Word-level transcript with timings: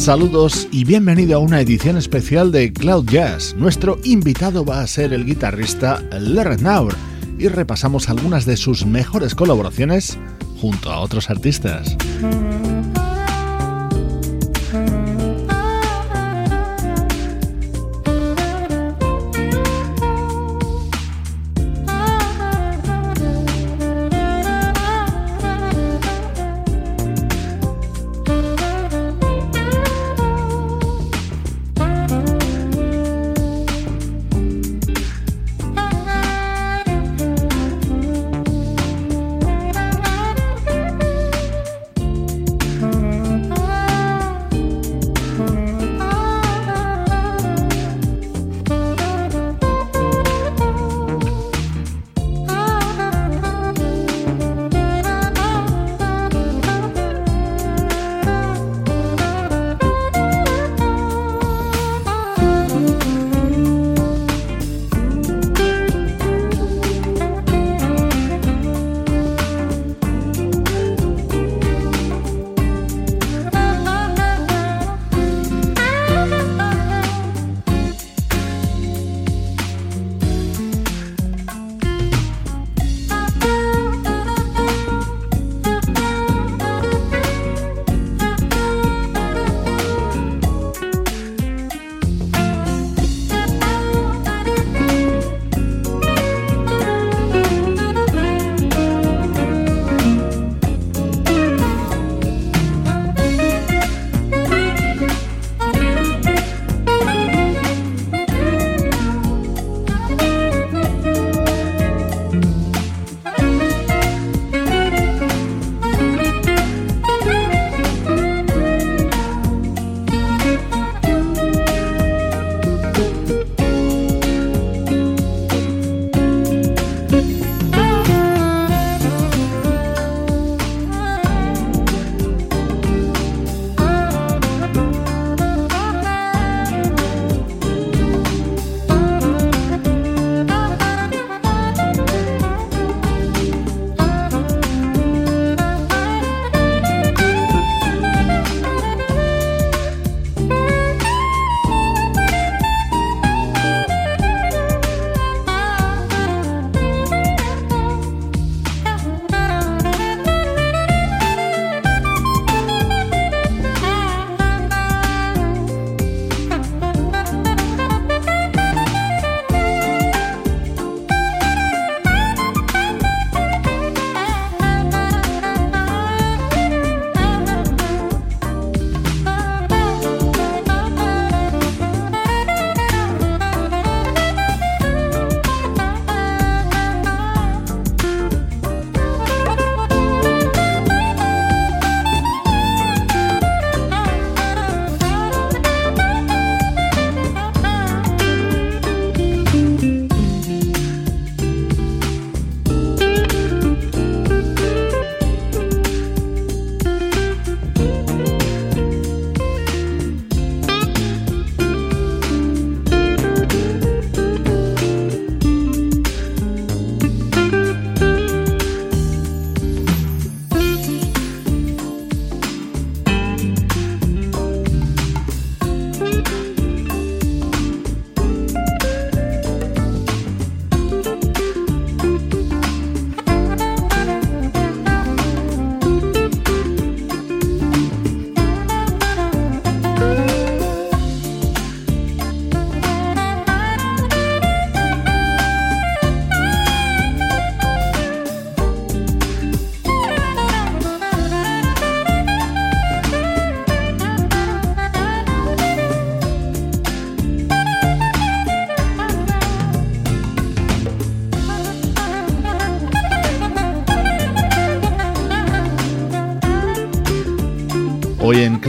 Saludos 0.00 0.66
y 0.72 0.84
bienvenido 0.84 1.36
a 1.36 1.40
una 1.40 1.60
edición 1.60 1.98
especial 1.98 2.52
de 2.52 2.72
Cloud 2.72 3.04
Jazz. 3.04 3.54
Nuestro 3.58 3.98
invitado 4.02 4.64
va 4.64 4.80
a 4.80 4.86
ser 4.86 5.12
el 5.12 5.26
guitarrista 5.26 6.02
Naur 6.62 6.94
y 7.38 7.48
repasamos 7.48 8.08
algunas 8.08 8.46
de 8.46 8.56
sus 8.56 8.86
mejores 8.86 9.34
colaboraciones 9.34 10.18
junto 10.58 10.90
a 10.90 11.00
otros 11.00 11.28
artistas. 11.28 11.98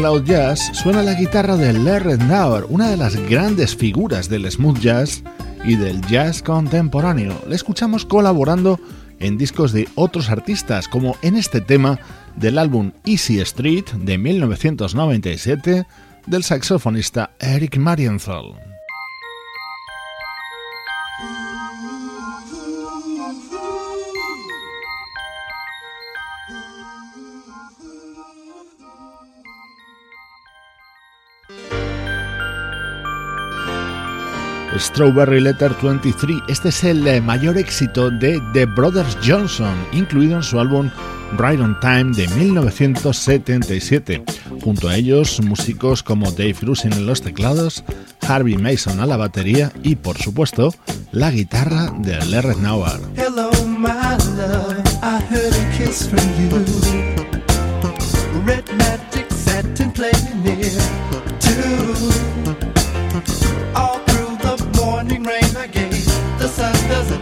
Cloud 0.02 0.24
Jazz 0.24 0.72
suena 0.74 1.04
la 1.04 1.14
guitarra 1.14 1.56
de 1.58 1.74
Larry 1.74 2.18
Nauer, 2.18 2.66
una 2.70 2.90
de 2.90 2.98
las 2.98 3.16
grandes 3.30 3.76
figuras 3.76 4.28
del 4.30 4.50
smooth 4.50 4.80
jazz 4.80 5.22
y 5.64 5.76
del 5.76 6.02
jazz 6.08 6.42
contemporáneo. 6.42 7.40
Le 7.48 7.54
escuchamos 7.54 8.04
colaborando 8.04 8.80
en 9.20 9.38
discos 9.38 9.74
de 9.74 9.88
otros 9.94 10.32
artistas, 10.32 10.88
como 10.88 11.18
en 11.22 11.36
este 11.36 11.62
tema 11.62 12.00
del 12.36 12.58
álbum 12.58 12.94
Easy 13.06 13.42
Street 13.42 13.86
de 13.94 14.18
1997 14.18 15.86
del 16.26 16.44
saxofonista 16.44 17.30
Eric 17.40 17.78
Marienthal. 17.78 18.71
Strawberry 34.82 35.40
Letter 35.40 35.76
23. 35.82 36.42
Este 36.48 36.70
es 36.70 36.84
el 36.84 37.08
eh, 37.08 37.22
mayor 37.22 37.58
éxito 37.58 38.10
de 38.10 38.42
The 38.54 38.66
Brothers 38.66 39.16
Johnson, 39.24 39.76
incluido 39.92 40.38
en 40.38 40.44
su 40.44 40.60
álbum 40.60 40.90
Right 41.38 41.60
on 41.60 41.80
Time 41.80 42.12
de 42.16 42.28
1977. 42.30 44.24
Junto 44.64 44.90
a 44.90 44.96
ellos, 44.96 45.40
músicos 45.42 46.02
como 46.02 46.32
Dave 46.32 46.56
Grusin 46.60 46.94
en 46.94 47.06
los 47.06 47.22
teclados, 47.22 47.84
Harvey 48.28 48.58
Mason 48.58 49.00
a 49.00 49.06
la 49.06 49.18
batería 49.18 49.72
y, 49.84 49.96
por 49.96 50.18
supuesto, 50.18 50.74
la 51.12 51.30
guitarra 51.30 51.94
de 52.00 52.18
Larry 52.26 52.56
Nauer. 52.58 53.00
Hello, 53.16 53.52
my 53.66 53.88
love. 54.36 54.82
I 55.04 55.22
heard 55.30 55.54
a 55.54 55.78
kiss 55.78 56.08
from 56.10 56.28
you. 56.40 56.50
Red 58.46 58.68
magic 58.76 59.32
satin 59.32 59.92
playing 59.92 60.31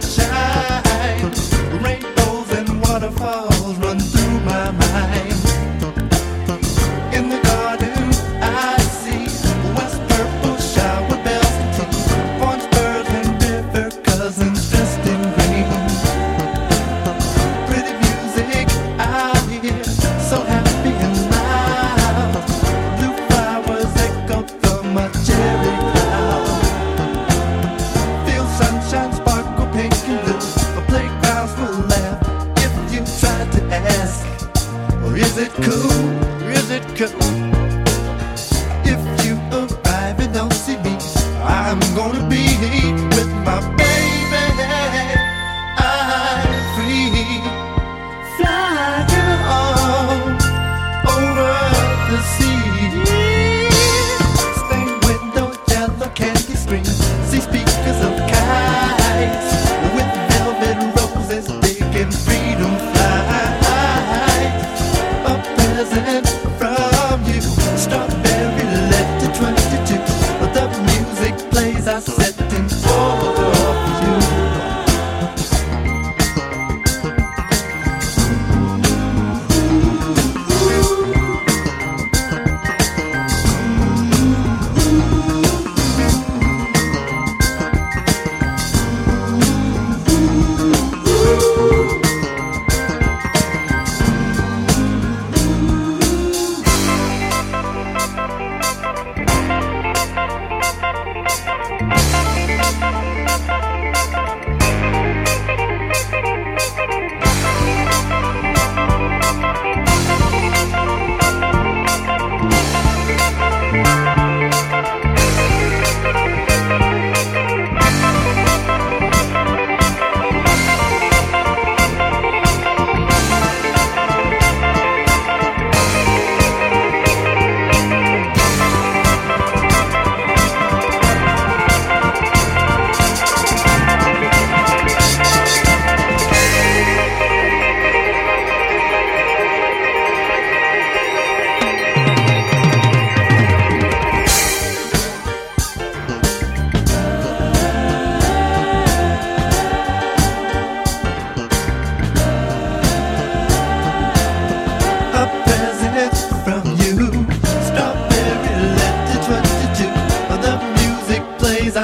sun 0.00 0.30
doesn't 0.30 0.39
Is 37.00 37.39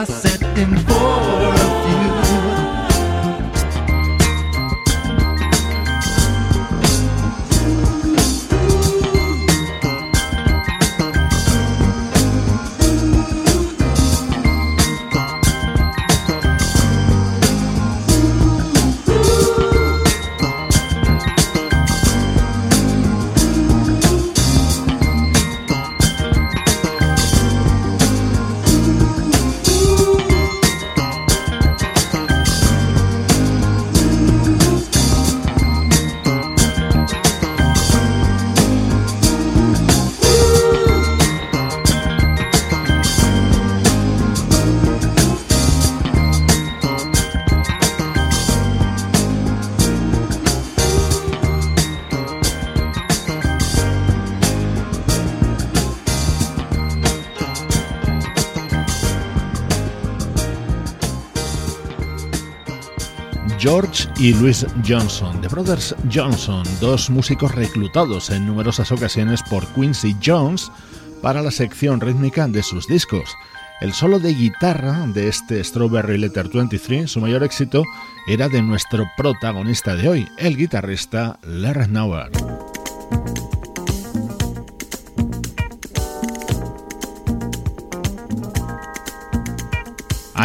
estás 0.03 0.36
y 64.18 64.32
Louis 64.35 64.66
Johnson, 64.87 65.40
The 65.40 65.49
Brothers 65.49 65.94
Johnson, 66.12 66.62
dos 66.80 67.11
músicos 67.11 67.54
reclutados 67.54 68.30
en 68.30 68.46
numerosas 68.46 68.90
ocasiones 68.92 69.42
por 69.42 69.66
Quincy 69.75 70.16
Jones 70.25 70.70
para 71.23 71.42
la 71.42 71.50
sección 71.50 72.00
rítmica 72.00 72.49
de 72.49 72.62
sus 72.62 72.87
discos. 72.87 73.35
El 73.80 73.92
solo 73.92 74.18
de 74.18 74.32
guitarra 74.32 75.06
de 75.08 75.28
este 75.28 75.62
Strawberry 75.62 76.16
Letter 76.16 76.49
23, 76.49 77.11
su 77.11 77.20
mayor 77.20 77.42
éxito, 77.42 77.85
era 78.26 78.49
de 78.49 78.62
nuestro 78.62 79.06
protagonista 79.16 79.94
de 79.94 80.08
hoy, 80.08 80.28
el 80.38 80.56
guitarrista 80.56 81.38
Larry 81.42 81.88
Nauer. 81.88 82.30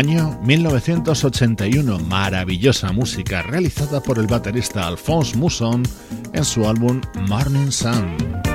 Año 0.01 0.36
1981, 0.41 2.00
maravillosa 2.00 2.91
música 2.91 3.43
realizada 3.43 4.01
por 4.01 4.17
el 4.17 4.25
baterista 4.25 4.88
Alphonse 4.88 5.38
Mousson 5.38 5.84
en 6.34 6.43
su 6.43 6.67
álbum 6.67 7.01
Morning 7.27 7.70
Sun. 7.70 8.50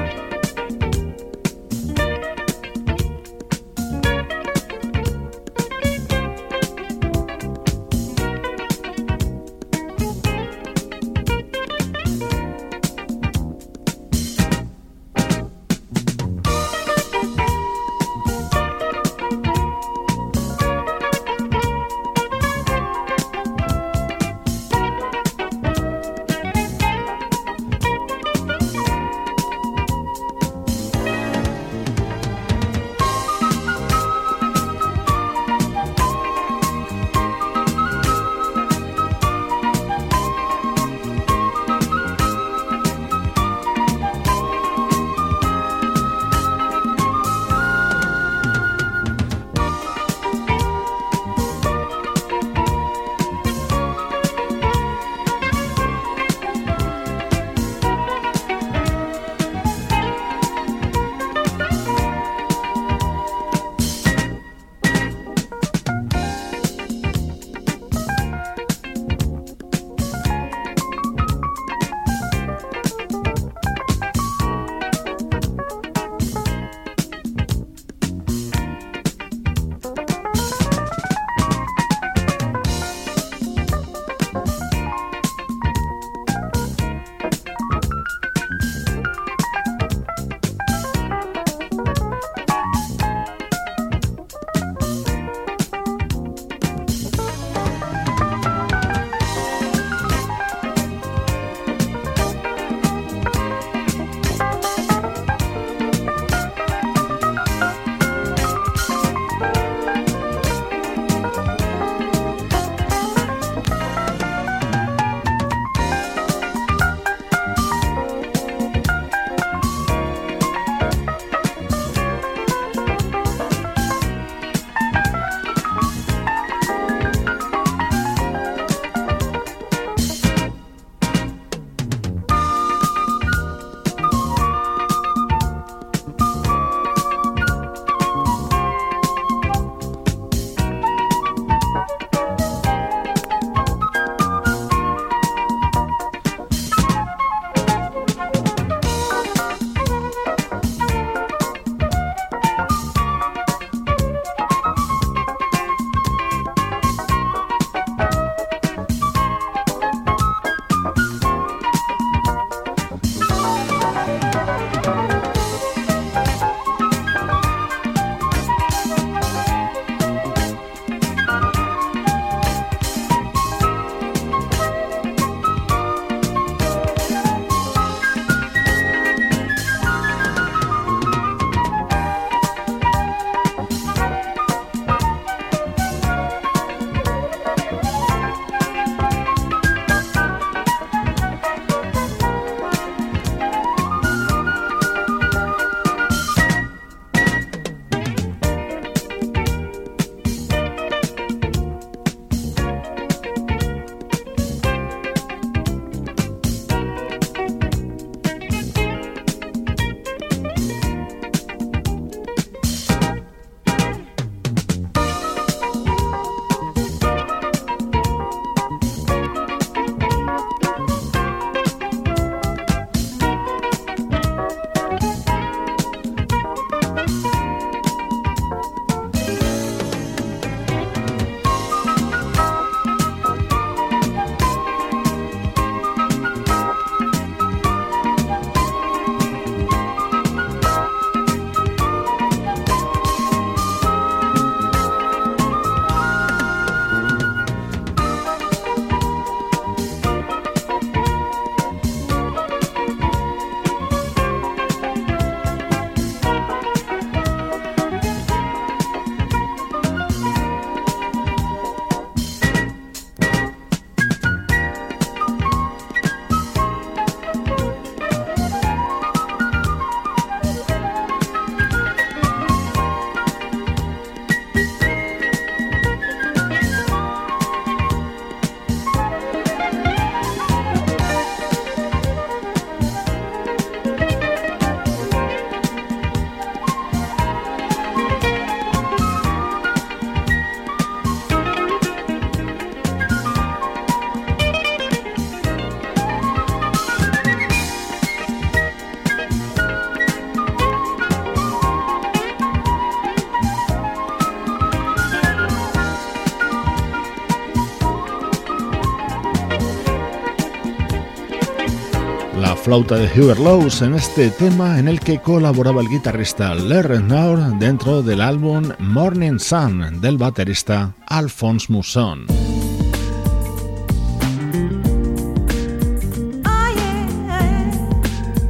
Flauta 312.67 312.97
de 312.97 313.07
Hubert 313.07 313.39
Lowes 313.39 313.81
en 313.81 313.95
este 313.95 314.29
tema 314.29 314.81
en 314.81 314.89
el 314.89 314.99
que 314.99 315.21
colaboraba 315.21 315.83
el 315.83 315.89
guitarrista 315.89 316.53
Larry 316.53 317.01
Naur 317.01 317.57
dentro 317.61 318.03
del 318.03 318.21
álbum 318.21 318.73
Morning 318.81 319.39
Sun 319.39 320.01
del 320.01 320.19
baterista 320.19 320.93
Alphonse 321.07 321.73
Mousson. 321.73 322.27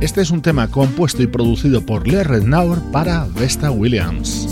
Este 0.00 0.22
es 0.22 0.30
un 0.30 0.40
tema 0.40 0.70
compuesto 0.70 1.22
y 1.22 1.26
producido 1.26 1.84
por 1.84 2.08
Larry 2.08 2.42
Naur 2.42 2.80
para 2.92 3.26
Vesta 3.26 3.70
Williams. 3.70 4.45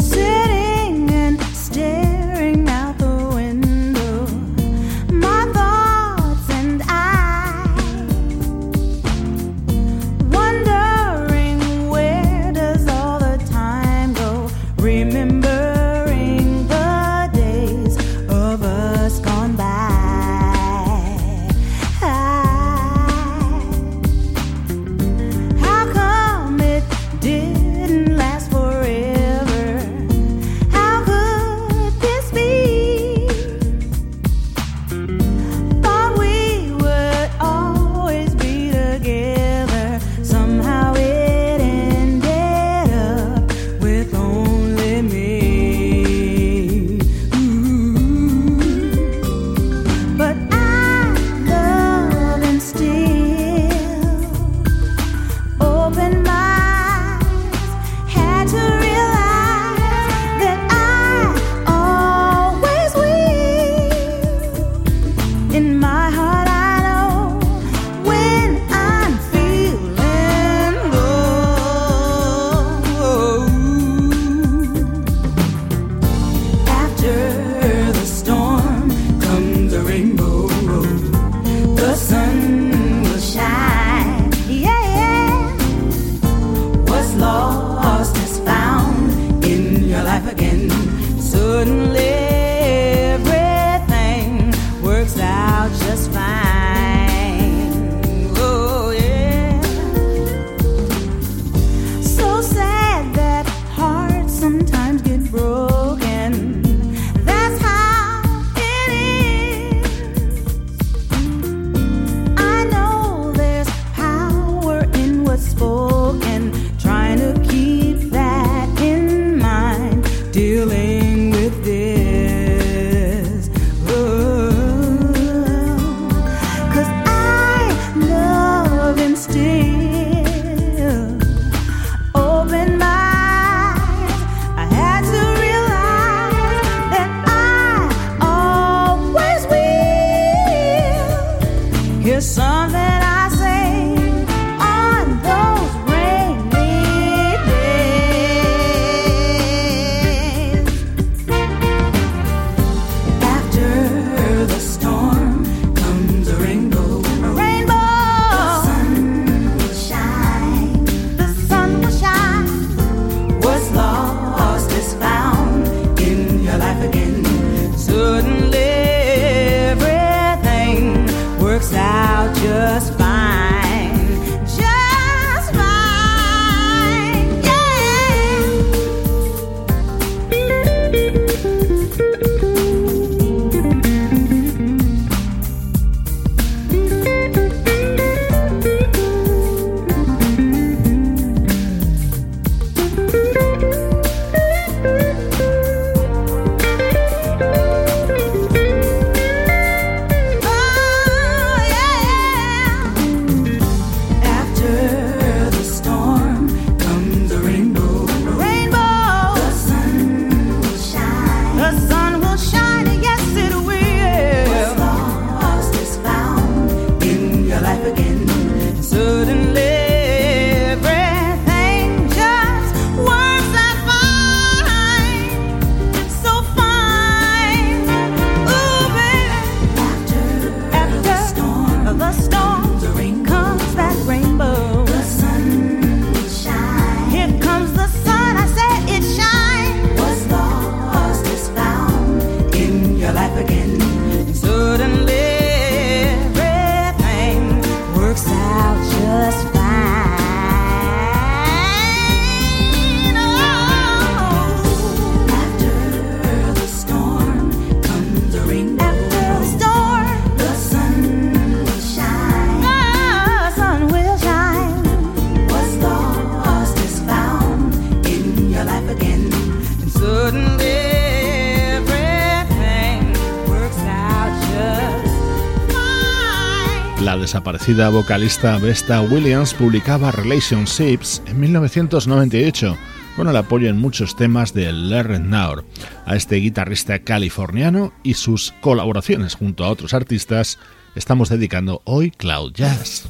Desaparecida 277.64 277.88
vocalista 277.88 278.58
Vesta 278.58 279.00
Williams 279.00 279.54
publicaba 279.54 280.10
Relationships 280.10 281.22
en 281.26 281.40
1998 281.40 282.76
con 283.16 283.26
el 283.26 283.36
apoyo 283.36 283.70
en 283.70 283.78
muchos 283.78 284.16
temas 284.16 284.52
de 284.52 284.70
Larry 284.70 285.18
Naur. 285.18 285.64
A 286.04 286.14
este 286.14 286.36
guitarrista 286.36 286.98
californiano 286.98 287.94
y 288.02 288.14
sus 288.14 288.52
colaboraciones 288.60 289.34
junto 289.34 289.64
a 289.64 289.70
otros 289.70 289.94
artistas 289.94 290.58
estamos 290.94 291.30
dedicando 291.30 291.80
hoy 291.84 292.10
Cloud 292.10 292.52
Jazz. 292.52 293.08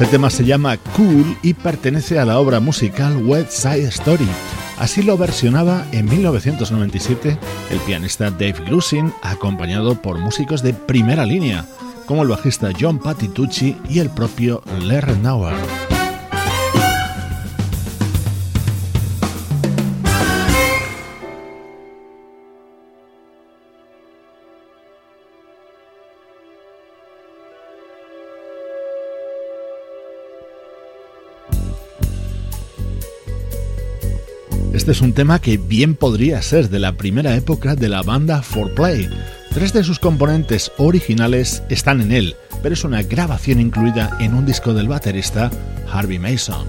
Este 0.00 0.12
tema 0.12 0.30
se 0.30 0.46
llama 0.46 0.78
Cool 0.96 1.36
y 1.42 1.52
pertenece 1.52 2.18
a 2.18 2.24
la 2.24 2.38
obra 2.38 2.58
musical 2.58 3.18
West 3.18 3.50
Side 3.50 3.88
Story. 3.88 4.26
Así 4.78 5.02
lo 5.02 5.18
versionaba 5.18 5.84
en 5.92 6.06
1997 6.06 7.36
el 7.70 7.78
pianista 7.80 8.30
Dave 8.30 8.64
Grusin, 8.64 9.12
acompañado 9.20 10.00
por 10.00 10.16
músicos 10.16 10.62
de 10.62 10.72
primera 10.72 11.26
línea, 11.26 11.66
como 12.06 12.22
el 12.22 12.30
bajista 12.30 12.70
John 12.80 12.98
Patitucci 12.98 13.76
y 13.90 13.98
el 13.98 14.08
propio 14.08 14.62
Larry 14.80 15.18
Nauer. 15.18 15.79
Este 34.80 34.92
es 34.92 35.02
un 35.02 35.12
tema 35.12 35.42
que 35.42 35.58
bien 35.58 35.94
podría 35.94 36.40
ser 36.40 36.70
de 36.70 36.78
la 36.78 36.94
primera 36.94 37.36
época 37.36 37.76
de 37.76 37.90
la 37.90 38.00
banda 38.00 38.42
4Play. 38.42 39.10
Tres 39.52 39.74
de 39.74 39.84
sus 39.84 39.98
componentes 39.98 40.72
originales 40.78 41.62
están 41.68 42.00
en 42.00 42.12
él, 42.12 42.34
pero 42.62 42.72
es 42.72 42.82
una 42.82 43.02
grabación 43.02 43.60
incluida 43.60 44.16
en 44.20 44.32
un 44.32 44.46
disco 44.46 44.72
del 44.72 44.88
baterista 44.88 45.50
Harvey 45.92 46.18
Mason. 46.18 46.66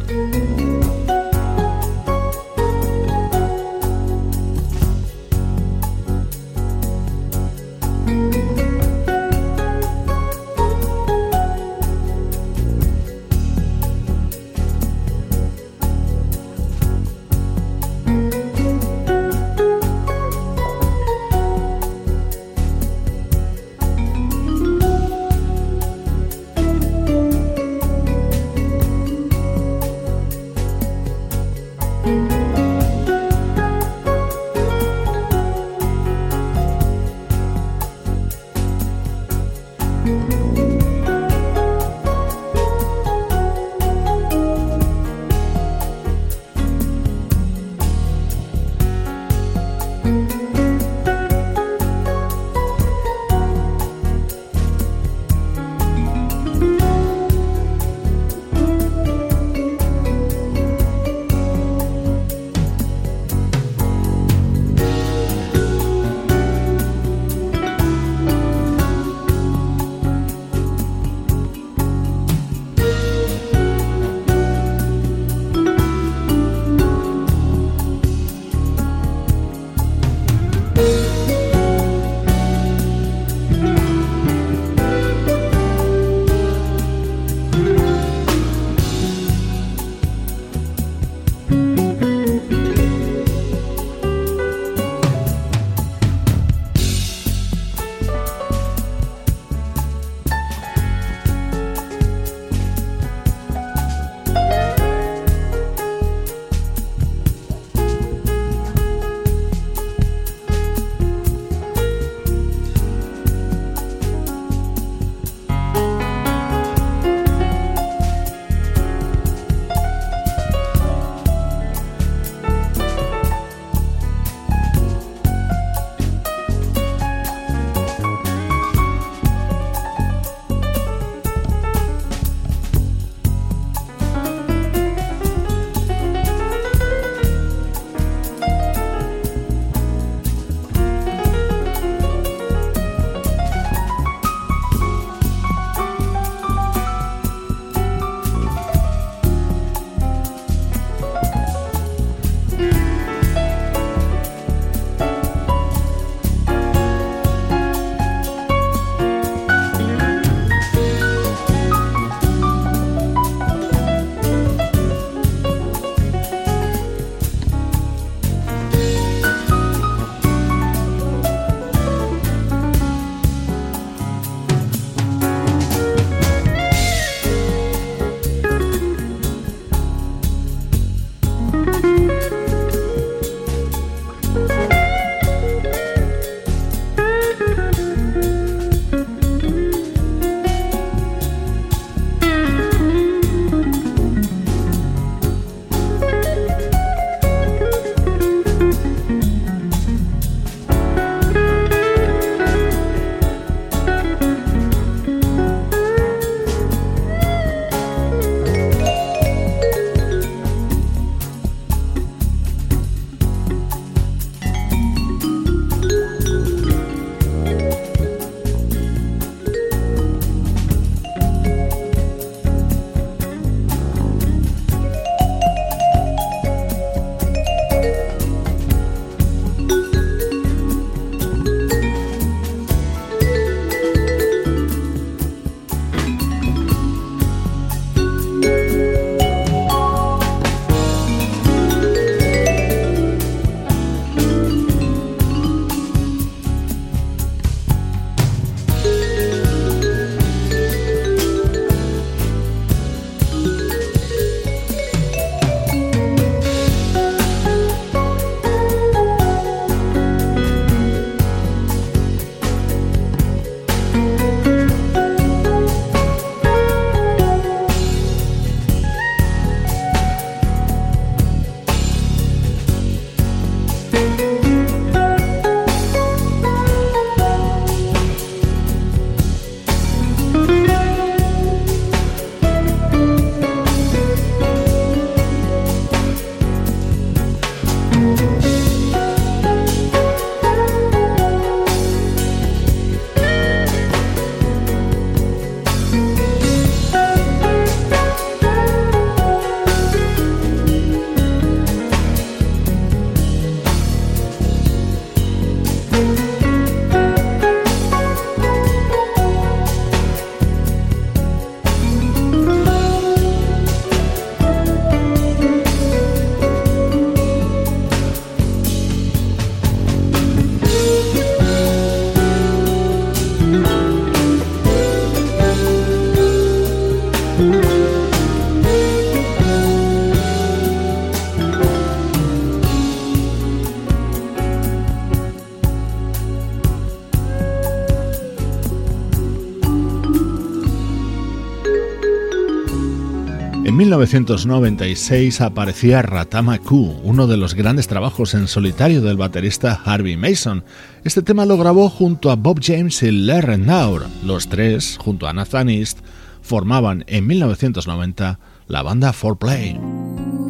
1996 344.02 345.42
aparecía 345.42 346.02
Ratama 346.02 346.58
Q, 346.58 347.02
uno 347.04 347.28
de 347.28 347.38
los 347.38 347.54
grandes 347.54 347.88
trabajos 347.88 348.34
en 348.34 348.48
solitario 348.48 349.00
del 349.02 349.16
baterista 349.16 349.80
Harvey 349.86 350.18
Mason. 350.18 350.64
Este 351.04 351.22
tema 351.22 351.46
lo 351.46 351.56
grabó 351.56 351.88
junto 351.88 352.32
a 352.32 352.36
Bob 352.36 352.62
James 352.64 353.04
y 353.04 353.12
Larry 353.12 353.60
Naur. 353.60 354.08
Los 354.26 354.50
tres, 354.50 354.98
junto 355.00 355.28
a 355.28 355.34
Nathan 355.34 355.70
East, 355.70 356.00
formaban 356.42 357.04
en 357.06 357.28
1990 357.28 358.40
la 358.66 358.82
banda 358.82 359.14
4Play. 359.14 360.41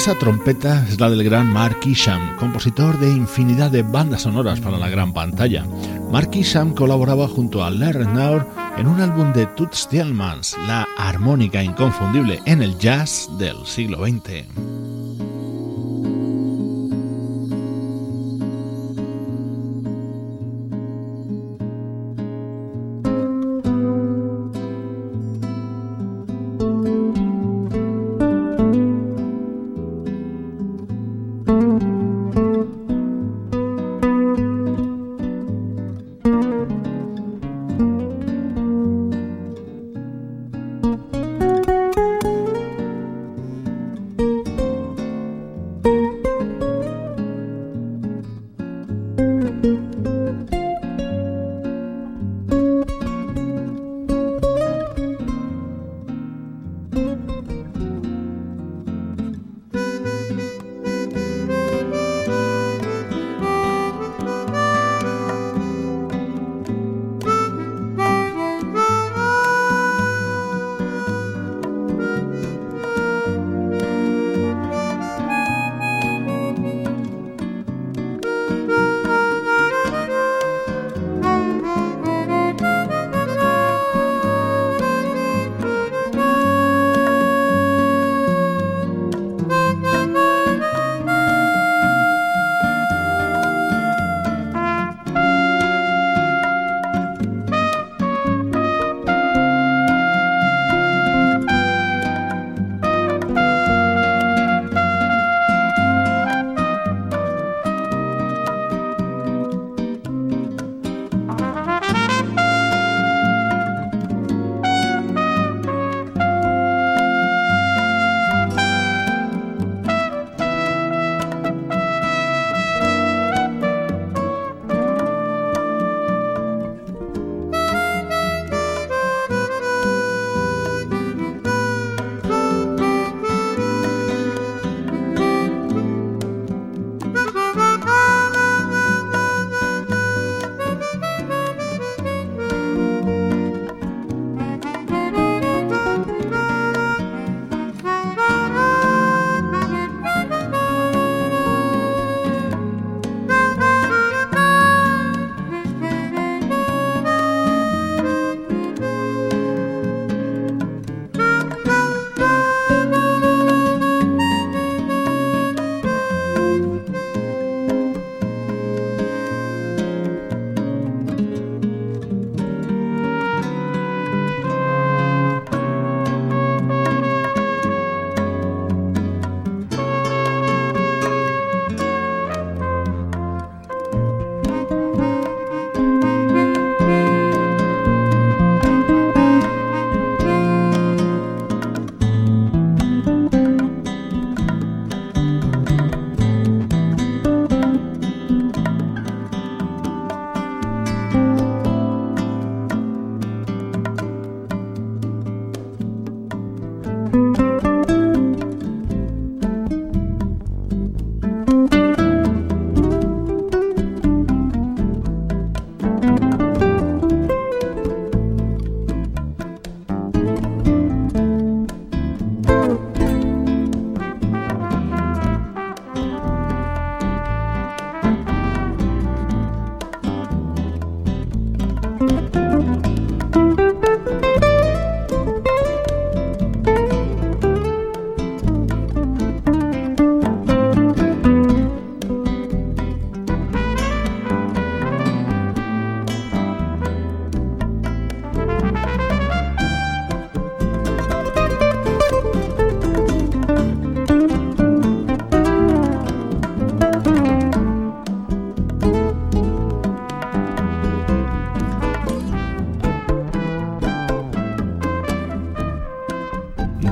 Esa 0.00 0.14
trompeta 0.14 0.86
es 0.88 0.98
la 0.98 1.10
del 1.10 1.22
gran 1.22 1.52
Mark 1.52 1.80
Isham, 1.84 2.34
compositor 2.38 2.98
de 2.98 3.10
infinidad 3.10 3.70
de 3.70 3.82
bandas 3.82 4.22
sonoras 4.22 4.58
para 4.58 4.78
la 4.78 4.88
gran 4.88 5.12
pantalla. 5.12 5.66
Mark 6.10 6.30
Isham 6.32 6.72
colaboraba 6.72 7.28
junto 7.28 7.62
a 7.62 7.70
Larry 7.70 8.06
Naur 8.06 8.48
en 8.78 8.86
un 8.86 8.98
álbum 9.02 9.30
de 9.34 9.44
Toots 9.44 9.88
Thielmans, 9.90 10.56
la 10.66 10.88
armónica 10.96 11.62
inconfundible 11.62 12.40
en 12.46 12.62
el 12.62 12.78
jazz 12.78 13.28
del 13.36 13.66
siglo 13.66 13.98
XX. 14.06 14.99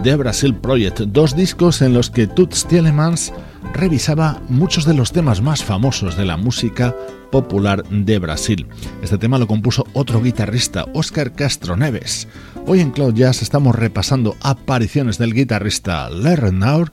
The 0.09 0.17
Brasil 0.17 0.55
Project, 0.55 1.01
dos 1.01 1.37
discos 1.37 1.83
en 1.83 1.93
los 1.93 2.09
que 2.09 2.27
Toots 2.27 2.67
Tielemans 2.67 3.31
revisaba 3.75 4.41
muchos 4.49 4.87
de 4.87 4.95
los 4.95 5.13
temas 5.13 5.43
más 5.43 5.63
famosos 5.63 6.17
de 6.17 6.25
la 6.25 6.39
música 6.39 6.97
popular 7.31 7.85
de 7.91 8.19
Brasil. 8.19 8.67
Este 9.03 9.19
tema 9.19 9.37
lo 9.37 9.47
compuso 9.47 9.85
otro 9.93 10.23
guitarrista, 10.23 10.87
Oscar 10.95 11.35
Castro 11.35 11.77
Neves. 11.77 12.27
Hoy 12.67 12.81
en 12.81 12.91
Cloud 12.91 13.13
Jazz 13.13 13.43
estamos 13.43 13.75
repasando 13.75 14.35
apariciones 14.41 15.19
del 15.19 15.35
guitarrista 15.35 16.09
Lerner 16.09 16.91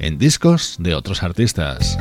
en 0.00 0.18
discos 0.18 0.74
de 0.80 0.96
otros 0.96 1.22
artistas. 1.22 1.96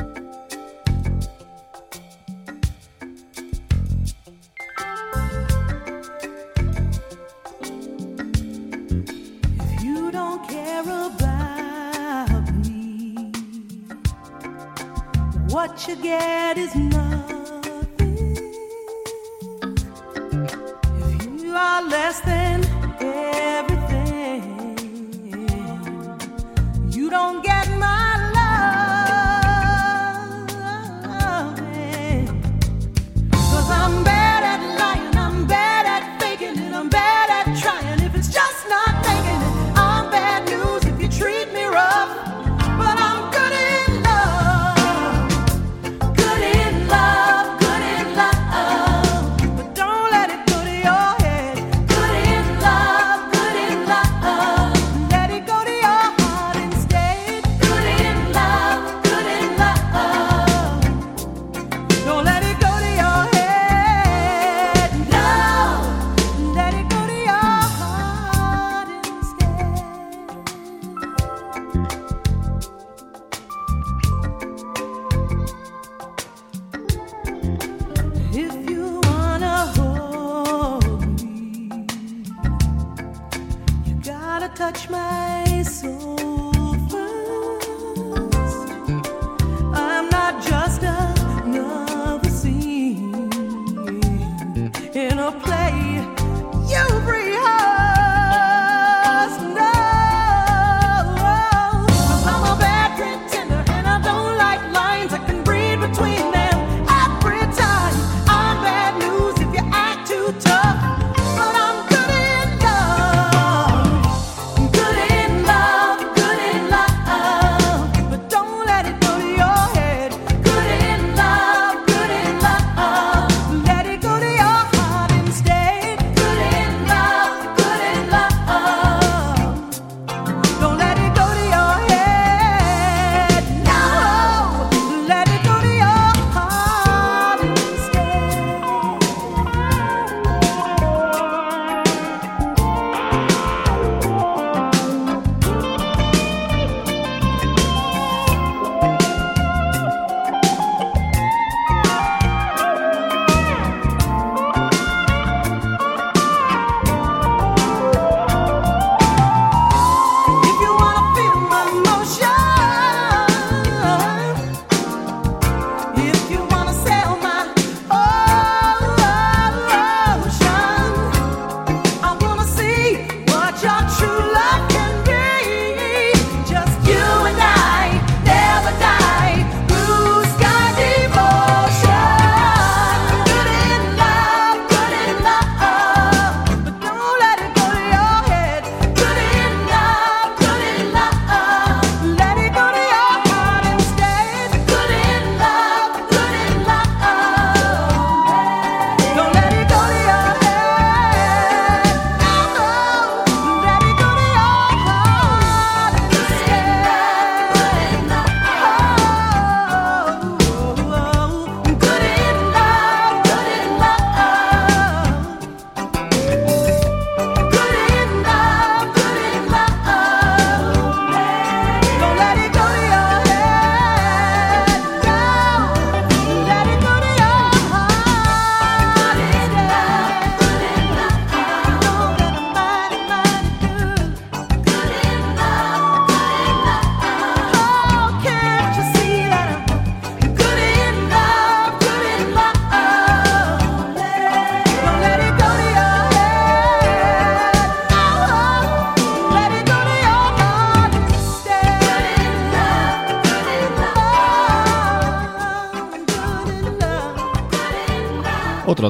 scared 16.18 16.58
is 16.58 16.85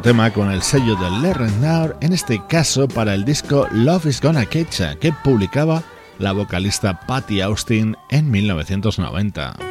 tema 0.06 0.32
con 0.32 0.51
el 0.51 0.62
sello 0.62 0.95
de 0.97 1.10
Le 1.20 1.34
Renard, 1.34 1.95
en 1.99 2.14
este 2.14 2.39
caso 2.47 2.88
para 2.88 3.16
el 3.16 3.26
disco 3.26 3.68
Love 3.72 4.06
is 4.06 4.22
Gonna 4.22 4.45
Catch 4.45 4.99
que 5.01 5.12
publicaba 5.24 5.82
la 6.20 6.32
vocalista 6.32 6.99
Patty 7.08 7.41
Austin 7.41 7.97
en 8.12 8.30
1990. 8.30 9.64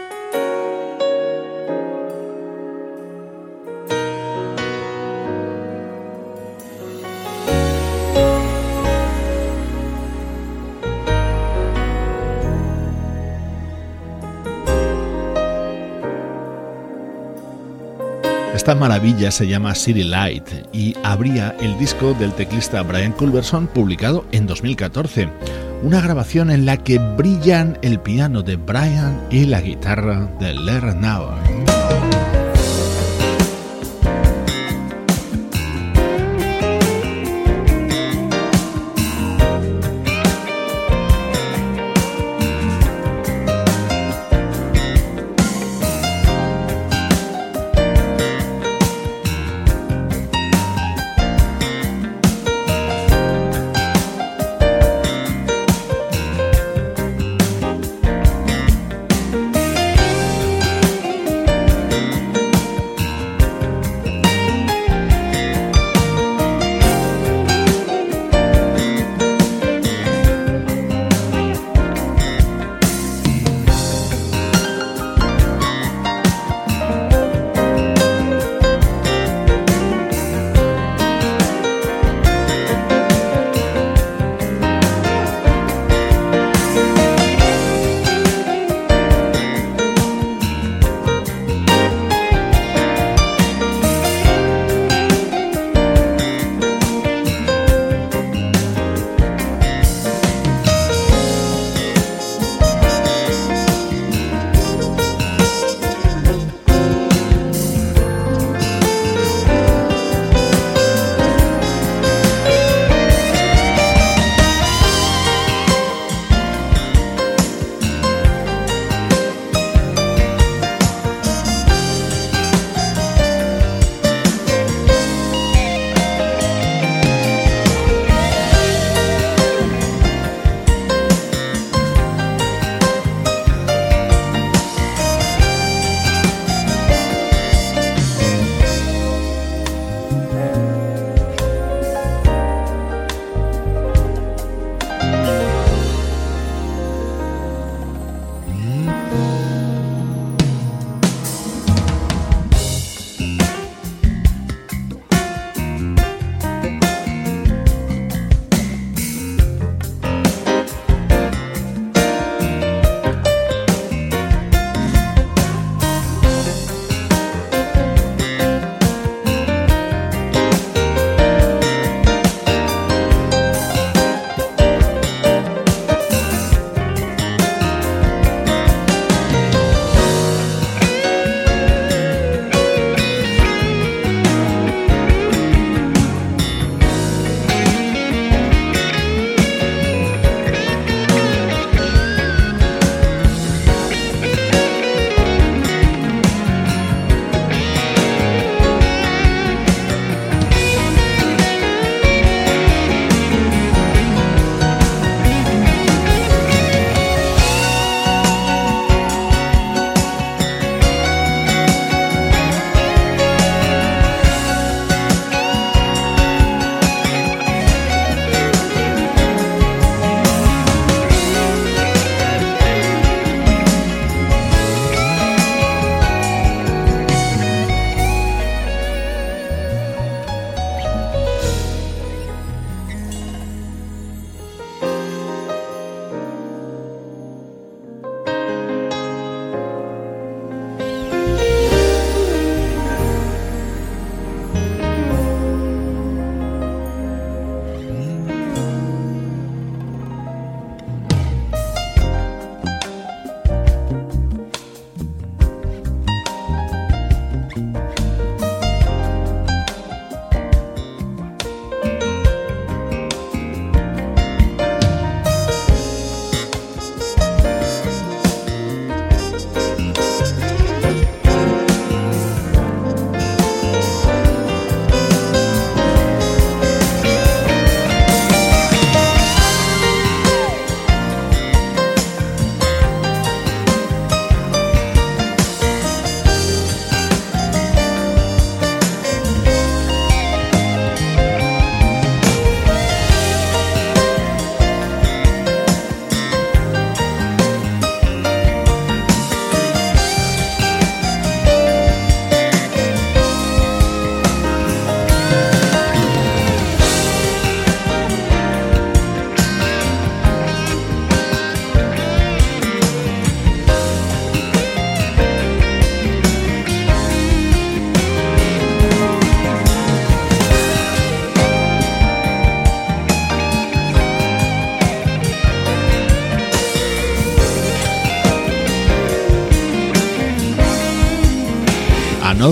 Esta 18.65 18.77
maravilla 18.77 19.31
se 19.31 19.47
llama 19.47 19.75
City 19.75 20.05
Light 20.05 20.49
y 20.73 20.97
abría 21.03 21.55
el 21.61 21.77
disco 21.77 22.15
del 22.15 22.33
teclista 22.33 22.81
Brian 22.81 23.13
Culberson 23.13 23.67
publicado 23.67 24.25
en 24.33 24.47
2014. 24.47 25.29
Una 25.83 26.01
grabación 26.01 26.51
en 26.51 26.65
la 26.65 26.79
que 26.79 26.99
brillan 26.99 27.77
el 27.83 28.01
piano 28.01 28.41
de 28.41 28.57
Brian 28.57 29.21
y 29.31 29.45
la 29.45 29.61
guitarra 29.61 30.31
de 30.41 30.55
Lerner 30.55 30.95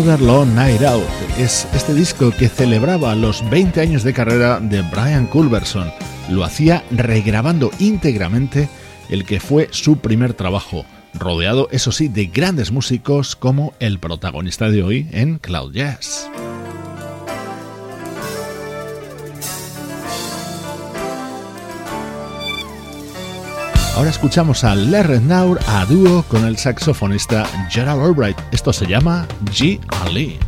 Long 0.05 0.53
Night 0.57 0.82
Out 0.82 1.05
es 1.38 1.64
este 1.72 1.94
disco 1.94 2.32
que 2.32 2.48
celebraba 2.48 3.14
los 3.14 3.48
20 3.50 3.80
años 3.80 4.03
de 4.03 4.12
carrera 4.12 4.59
de 4.59 4.82
Brian 4.82 5.26
Culberson. 5.26 5.92
Lo 6.28 6.42
hacía 6.42 6.82
regrabando 6.90 7.70
íntegramente 7.78 8.68
el 9.11 9.24
que 9.24 9.38
fue 9.38 9.68
su 9.70 9.98
primer 9.98 10.34
trabajo, 10.34 10.84
rodeado 11.14 11.68
eso 11.70 11.92
sí 11.92 12.09
de 12.09 12.26
grandes 12.26 12.72
músicos 12.72 13.36
como 13.36 13.74
el 13.78 14.00
protagonista 14.00 14.70
de 14.70 14.82
hoy 14.82 15.09
en 15.12 15.38
Cloud 15.38 15.72
Jazz. 15.72 16.32
Ahora 23.95 24.09
escuchamos 24.09 24.64
a 24.64 24.74
Larry 24.74 25.20
Naur 25.20 25.61
a 25.68 25.84
dúo 25.84 26.22
con 26.24 26.47
el 26.47 26.57
saxofonista 26.57 27.45
Gerald 27.68 28.03
Albright. 28.03 28.38
Esto 28.51 28.72
se 28.72 28.86
llama 28.86 29.26
G. 29.45 29.80
Ali. 30.07 30.38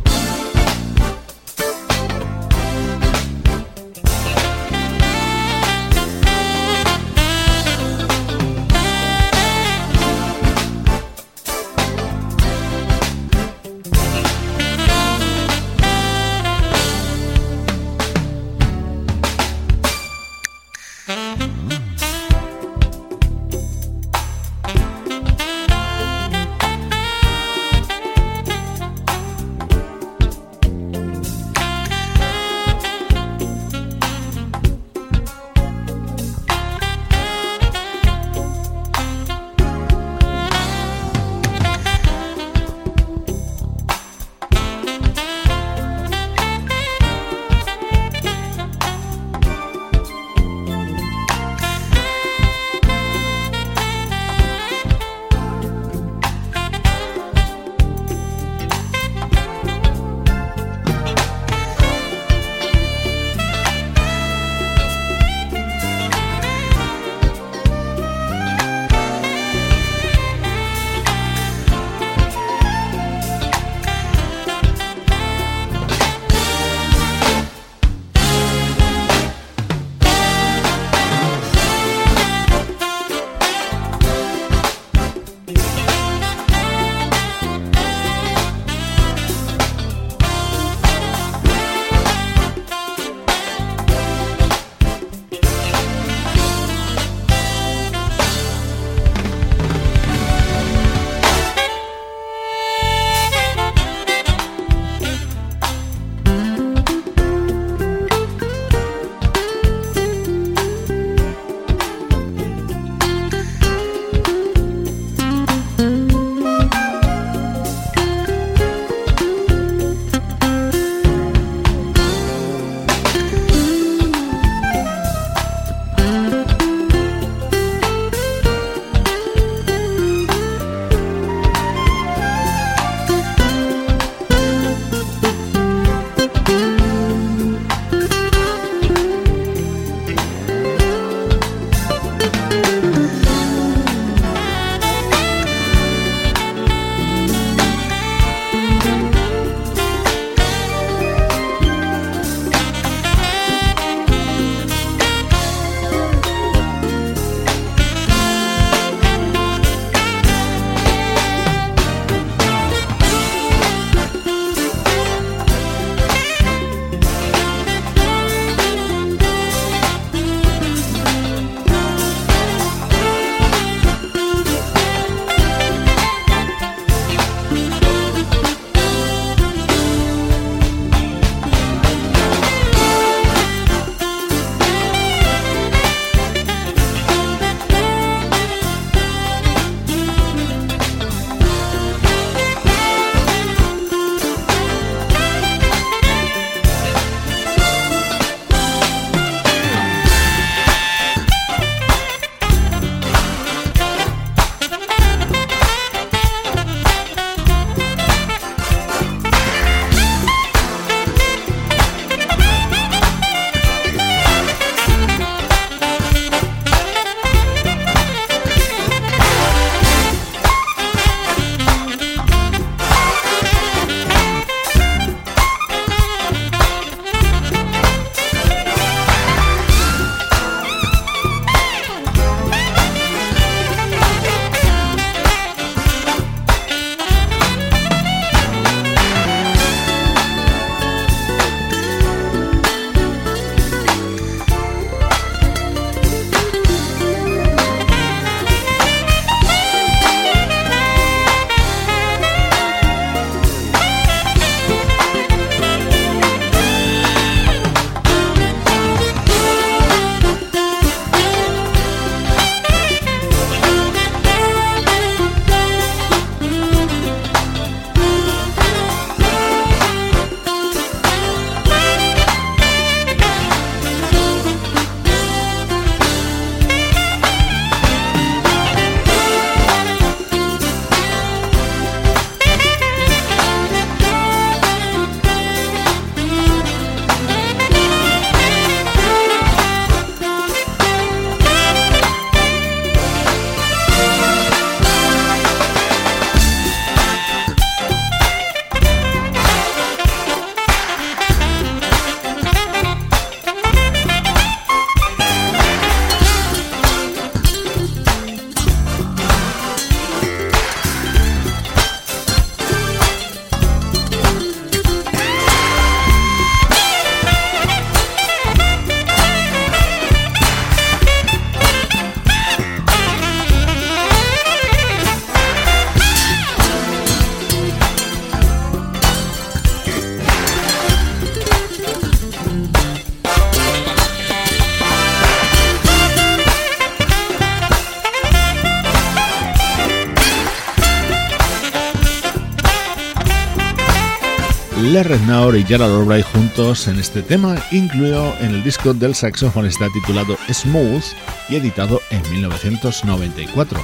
Naur 345.21 345.55
y 345.55 345.63
Gerald 345.63 345.93
Albright 345.93 346.25
juntos 346.25 346.87
en 346.87 346.99
este 346.99 347.21
tema, 347.21 347.55
incluido 347.71 348.33
en 348.39 348.53
el 348.53 348.63
disco 348.63 348.93
del 348.93 349.15
saxofonista 349.15 349.87
titulado 349.93 350.37
Smooth 350.51 351.03
y 351.49 351.55
editado 351.55 352.01
en 352.11 352.21
1994. 352.31 353.79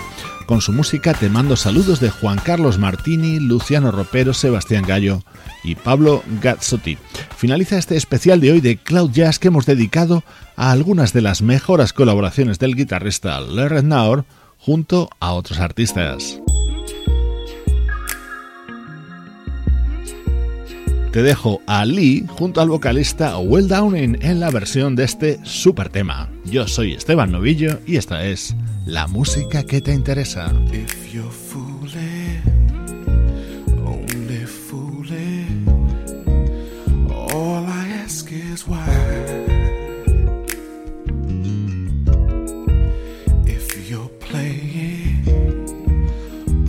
Con 0.45 0.61
su 0.61 0.71
música 0.73 1.13
te 1.13 1.29
mando 1.29 1.55
saludos 1.55 1.99
de 1.99 2.09
Juan 2.09 2.39
Carlos 2.43 2.77
Martini, 2.77 3.39
Luciano 3.39 3.91
Ropero, 3.91 4.33
Sebastián 4.33 4.83
Gallo 4.85 5.23
y 5.63 5.75
Pablo 5.75 6.23
Gazzotti. 6.41 6.97
Finaliza 7.37 7.77
este 7.77 7.95
especial 7.95 8.39
de 8.39 8.51
hoy 8.51 8.61
de 8.61 8.77
Cloud 8.77 9.11
Jazz 9.11 9.39
que 9.39 9.47
hemos 9.47 9.65
dedicado 9.65 10.23
a 10.55 10.71
algunas 10.71 11.13
de 11.13 11.21
las 11.21 11.41
mejores 11.41 11.93
colaboraciones 11.93 12.59
del 12.59 12.75
guitarrista 12.75 13.39
Larry 13.39 13.83
Naur 13.83 14.25
junto 14.57 15.09
a 15.19 15.33
otros 15.33 15.59
artistas. 15.59 16.39
Te 21.11 21.21
dejo 21.21 21.61
a 21.67 21.85
Lee 21.85 22.25
junto 22.27 22.61
al 22.61 22.69
vocalista 22.69 23.37
Well 23.37 23.67
Downing 23.67 24.17
en 24.21 24.39
la 24.39 24.49
versión 24.49 24.95
de 24.95 25.03
este 25.03 25.39
super 25.43 25.89
tema. 25.89 26.29
Yo 26.45 26.67
soy 26.67 26.93
Esteban 26.93 27.31
Novillo 27.31 27.79
y 27.85 27.97
esta 27.97 28.25
es 28.25 28.55
la 28.85 29.07
música 29.07 29.63
que 29.63 29.81
te 29.81 29.93
interesa. 29.93 30.53
If 30.71 31.13
you're 31.13 31.29
fooling, 31.29 32.41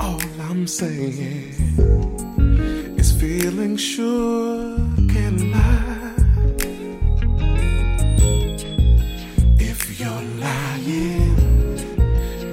all 0.00 0.20
I'm 0.40 0.66
saying 0.66 1.41
feeling 3.42 3.76
sure 3.76 4.76
can 5.12 5.50
lie. 5.50 6.14
If 9.58 9.98
you're 9.98 10.24
lying, 10.46 11.34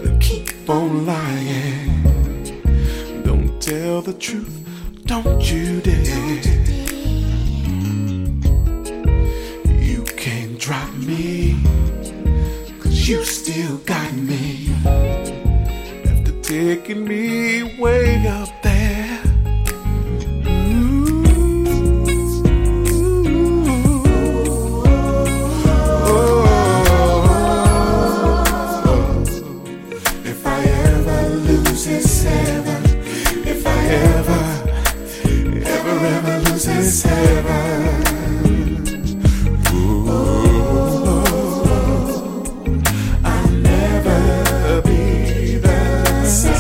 then 0.02 0.20
keep 0.20 0.68
on 0.68 1.06
lying. 1.06 2.02
Don't 3.22 3.62
tell 3.62 4.02
the 4.02 4.14
truth, 4.14 4.56
don't 5.06 5.44
you 5.52 5.80
dare. 5.82 6.42
You 9.90 10.04
can't 10.18 10.58
drop 10.60 10.92
me, 10.96 11.56
cause 12.82 13.08
you 13.08 13.24
still 13.26 13.78
got 13.86 14.12
me. 14.14 14.74
After 16.12 16.34
taking 16.42 17.04
me 17.08 17.78
way 17.78 18.26
up 18.28 18.50
there. 18.64 18.69
This 36.90 37.04
heaven, 37.04 38.82
I'll 43.24 43.52
never 43.52 44.82
be 44.82 45.58
the 45.58 46.26
same. 46.26 46.56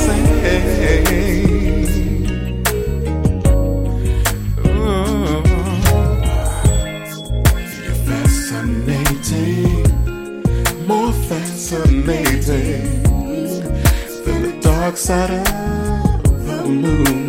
You're 7.83 7.99
fascinating, 8.05 9.83
more 10.85 11.13
fascinating 11.27 13.03
than 14.25 14.39
the 14.43 14.53
dark 14.61 14.95
side 14.95 15.31
of 15.31 16.45
the 16.45 16.67
moon. 16.67 17.28